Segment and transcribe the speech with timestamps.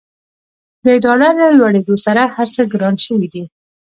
[0.85, 3.43] د ډالر له لوړېدولو سره هرڅه ګران شوي دي.